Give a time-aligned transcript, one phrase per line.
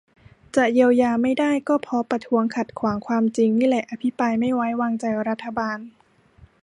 [0.55, 5.77] จะเยียวยาไม่ได้ก็เพราะประท้วงขัดขวางความจริงนี่แหละ อภิปรายไม่ใว้วางใจรัฐบาล